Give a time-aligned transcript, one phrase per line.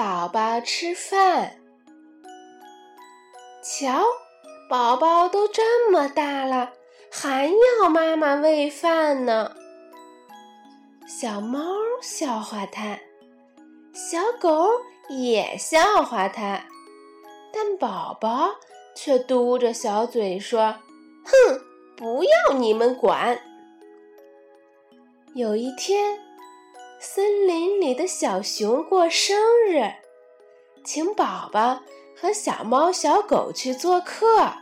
[0.00, 1.56] 宝宝吃饭。
[3.62, 4.02] 瞧，
[4.66, 6.72] 宝宝都这么大了，
[7.12, 9.54] 还要妈妈喂饭呢。
[11.06, 11.60] 小猫
[12.00, 12.98] 笑话他，
[13.92, 14.70] 小狗
[15.10, 16.64] 也笑话他，
[17.52, 18.52] 但宝宝
[18.96, 20.76] 却嘟着小嘴说
[21.26, 21.60] ：“哼，
[21.94, 23.38] 不要你们管。”
[25.36, 26.18] 有一天，
[27.02, 29.34] 森林里的小熊过生
[29.66, 29.90] 日，
[30.84, 31.80] 请宝宝
[32.14, 34.52] 和小猫、小狗去做客。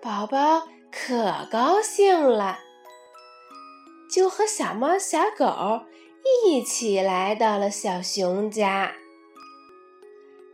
[0.00, 2.58] 宝宝可高兴了。
[4.10, 5.82] 就和小猫、小狗
[6.46, 8.94] 一起来到了小熊家。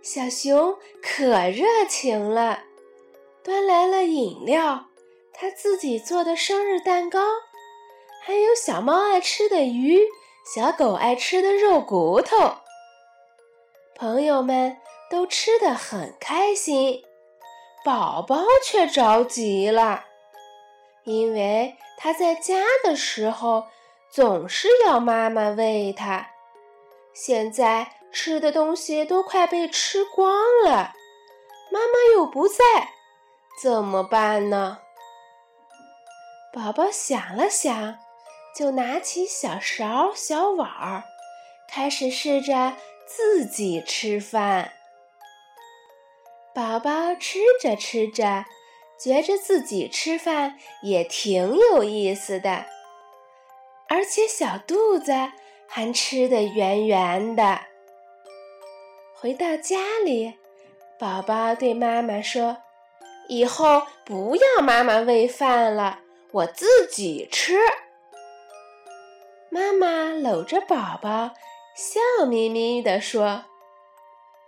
[0.03, 2.65] 小熊可热情了，
[3.45, 4.87] 端来了饮料，
[5.33, 7.21] 他自己做的生日蛋糕，
[8.25, 10.01] 还有小猫爱吃的鱼，
[10.45, 12.37] 小狗爱吃的肉骨头。
[13.95, 14.79] 朋友们
[15.11, 17.03] 都吃得很开心，
[17.85, 20.05] 宝宝却着急了。
[21.05, 23.67] 因为他在家的时候
[24.11, 26.31] 总是要妈妈喂他，
[27.15, 30.95] 现在吃的东西都快被吃光了，
[31.71, 32.65] 妈妈又不在，
[33.63, 34.79] 怎么办呢？
[36.53, 37.99] 宝宝想了想，
[38.55, 41.05] 就拿起小勺、小碗儿，
[41.69, 44.73] 开始试着自己吃饭。
[46.55, 48.45] 宝宝吃着吃着。
[49.03, 52.67] 觉着自己吃饭也挺有意思的，
[53.89, 55.11] 而且小肚子
[55.67, 57.61] 还吃得圆圆的。
[59.15, 60.35] 回到家里，
[60.99, 62.59] 宝宝对妈妈说
[63.29, 66.01] ：“以后不要妈妈喂饭了，
[66.33, 67.57] 我自己吃。”
[69.51, 71.31] 妈妈搂着宝宝，
[71.75, 73.45] 笑眯眯地说：“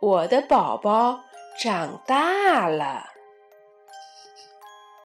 [0.01, 1.21] 我的宝宝
[1.61, 3.12] 长大了。”